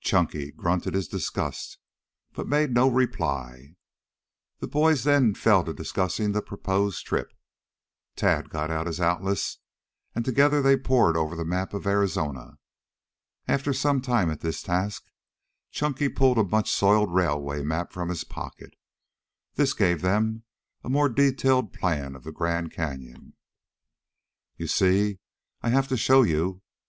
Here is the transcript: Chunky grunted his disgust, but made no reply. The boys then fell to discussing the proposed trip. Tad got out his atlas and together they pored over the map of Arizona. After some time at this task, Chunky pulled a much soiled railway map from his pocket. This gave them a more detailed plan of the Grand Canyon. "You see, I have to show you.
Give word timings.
Chunky 0.00 0.50
grunted 0.50 0.94
his 0.94 1.06
disgust, 1.06 1.78
but 2.32 2.48
made 2.48 2.72
no 2.74 2.88
reply. 2.90 3.76
The 4.58 4.66
boys 4.66 5.04
then 5.04 5.32
fell 5.36 5.62
to 5.62 5.72
discussing 5.72 6.32
the 6.32 6.42
proposed 6.42 7.06
trip. 7.06 7.32
Tad 8.16 8.50
got 8.50 8.72
out 8.72 8.88
his 8.88 9.00
atlas 9.00 9.58
and 10.12 10.24
together 10.24 10.60
they 10.60 10.76
pored 10.76 11.16
over 11.16 11.36
the 11.36 11.44
map 11.44 11.72
of 11.72 11.86
Arizona. 11.86 12.58
After 13.46 13.72
some 13.72 14.00
time 14.00 14.28
at 14.28 14.40
this 14.40 14.60
task, 14.60 15.04
Chunky 15.70 16.08
pulled 16.08 16.38
a 16.38 16.42
much 16.42 16.68
soiled 16.68 17.14
railway 17.14 17.62
map 17.62 17.92
from 17.92 18.08
his 18.08 18.24
pocket. 18.24 18.74
This 19.54 19.72
gave 19.72 20.02
them 20.02 20.42
a 20.82 20.90
more 20.90 21.08
detailed 21.08 21.72
plan 21.72 22.16
of 22.16 22.24
the 22.24 22.32
Grand 22.32 22.72
Canyon. 22.72 23.34
"You 24.56 24.66
see, 24.66 25.20
I 25.62 25.68
have 25.68 25.86
to 25.86 25.96
show 25.96 26.22
you. 26.22 26.60